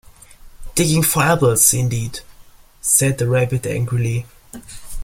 [0.73, 2.21] ‘Digging for apples, indeed!’
[2.81, 4.25] said the Rabbit angrily.